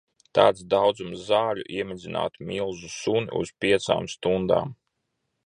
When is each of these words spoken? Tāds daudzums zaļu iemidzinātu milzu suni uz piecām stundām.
Tāds 0.37 0.61
daudzums 0.73 1.21
zaļu 1.27 1.65
iemidzinātu 1.81 2.47
milzu 2.53 2.91
suni 2.95 3.31
uz 3.43 3.53
piecām 3.67 4.11
stundām. 4.17 4.75